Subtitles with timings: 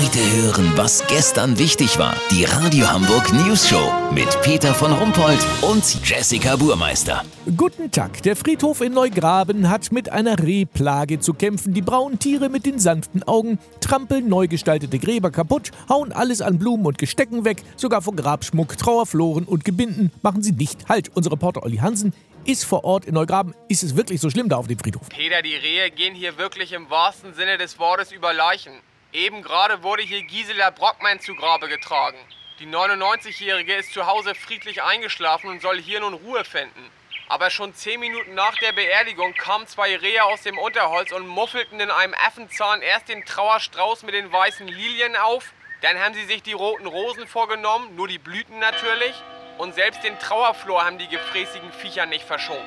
[0.00, 2.16] Heute hören, was gestern wichtig war.
[2.30, 7.22] Die Radio Hamburg News Show mit Peter von Rumpold und Jessica Burmeister.
[7.54, 8.22] Guten Tag.
[8.22, 11.74] Der Friedhof in Neugraben hat mit einer Rehplage zu kämpfen.
[11.74, 16.58] Die braunen Tiere mit den sanften Augen trampeln neu gestaltete Gräber kaputt, hauen alles an
[16.58, 21.10] Blumen und Gestecken weg, sogar vor Grabschmuck, Trauerfloren und Gebinden machen sie nicht Halt.
[21.14, 22.14] Unser Reporter Olli Hansen
[22.46, 23.54] ist vor Ort in Neugraben.
[23.68, 25.10] Ist es wirklich so schlimm da auf dem Friedhof?
[25.10, 28.72] Peter, die Rehe gehen hier wirklich im wahrsten Sinne des Wortes über Leichen.
[29.12, 32.18] Eben gerade wurde hier Gisela Brockmann zu Grabe getragen.
[32.60, 36.90] Die 99-Jährige ist zu Hause friedlich eingeschlafen und soll hier nun Ruhe finden.
[37.28, 41.80] Aber schon zehn Minuten nach der Beerdigung kamen zwei Rehe aus dem Unterholz und muffelten
[41.80, 46.42] in einem Affenzahn erst den Trauerstrauß mit den weißen Lilien auf, dann haben sie sich
[46.42, 49.14] die roten Rosen vorgenommen, nur die Blüten natürlich,
[49.58, 52.60] und selbst den Trauerflor haben die gefräßigen Viecher nicht verschont.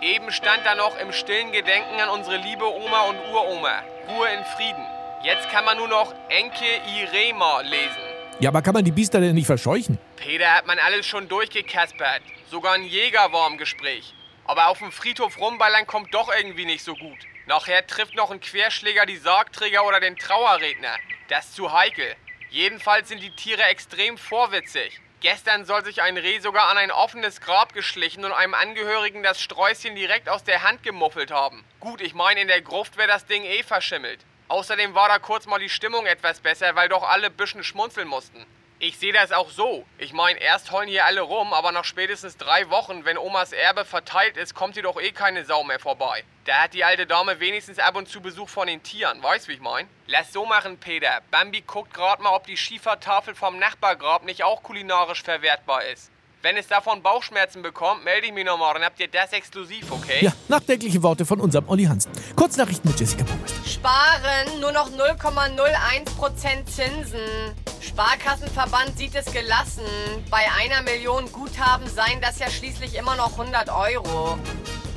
[0.00, 3.82] Eben stand da noch im stillen Gedenken an unsere liebe Oma und Uroma.
[4.08, 4.93] Ruhe in Frieden.
[5.24, 7.96] Jetzt kann man nur noch Enke Irema lesen.
[8.40, 9.98] Ja, aber kann man die Biester denn nicht verscheuchen?
[10.16, 12.20] Peter hat man alles schon durchgekaspert.
[12.50, 14.12] Sogar ein Jäger war im Gespräch.
[14.44, 17.16] Aber auf dem Friedhof rumballern kommt doch irgendwie nicht so gut.
[17.46, 20.96] Nachher trifft noch ein Querschläger die Sargträger oder den Trauerredner.
[21.28, 22.16] Das ist zu heikel.
[22.50, 25.00] Jedenfalls sind die Tiere extrem vorwitzig.
[25.20, 29.40] Gestern soll sich ein Reh sogar an ein offenes Grab geschlichen und einem Angehörigen das
[29.40, 31.64] Sträußchen direkt aus der Hand gemuffelt haben.
[31.80, 34.20] Gut, ich meine, in der Gruft wäre das Ding eh verschimmelt.
[34.48, 38.44] Außerdem war da kurz mal die Stimmung etwas besser, weil doch alle bisschen schmunzeln mussten.
[38.78, 39.86] Ich sehe das auch so.
[39.96, 43.86] Ich meine, erst heulen hier alle rum, aber nach spätestens drei Wochen, wenn Omas Erbe
[43.86, 46.24] verteilt ist, kommt hier doch eh keine Sau mehr vorbei.
[46.44, 49.54] Da hat die alte Dame wenigstens ab und zu Besuch von den Tieren, weißt wie
[49.54, 49.88] ich mein?
[50.06, 51.22] Lass so machen, Peter.
[51.30, 56.10] Bambi guckt gerade mal, ob die Schiefertafel vom Nachbargrab nicht auch kulinarisch verwertbar ist.
[56.44, 60.22] Wenn es davon Bauchschmerzen bekommt, melde ich mich nochmal, dann habt ihr das exklusiv, okay?
[60.22, 62.12] Ja, nachdenkliche Worte von unserem Olli Hansen.
[62.36, 63.66] Kurznachrichten mit Jessica Baumeister.
[63.66, 67.54] Sparen, nur noch 0,01% Zinsen.
[67.80, 69.86] Sparkassenverband sieht es gelassen.
[70.28, 74.36] Bei einer Million Guthaben seien das ja schließlich immer noch 100 Euro.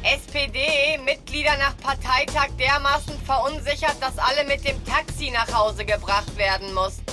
[0.04, 7.08] SPD-Mitglieder nach Parteitag dermaßen verunsichert, dass alle mit dem Taxi nach Hause gebracht werden mussten.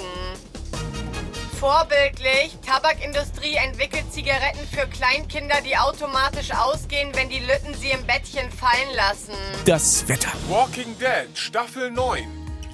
[1.58, 8.50] Vorbildlich, Tabakindustrie entwickelt Zigaretten für Kleinkinder, die automatisch ausgehen, wenn die Lütten sie im Bettchen
[8.50, 9.32] fallen lassen.
[9.64, 10.32] Das Wetter.
[10.48, 12.24] Walking Dead Staffel 9.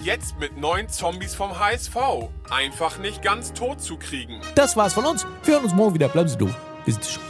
[0.03, 1.95] Jetzt mit neun Zombies vom HSV.
[2.49, 4.41] Einfach nicht ganz tot zu kriegen.
[4.55, 5.27] Das war's von uns.
[5.45, 6.09] Wir hören uns morgen wieder.
[6.09, 6.57] Bleiben Sie doof.
[6.85, 7.23] Wir sind schon.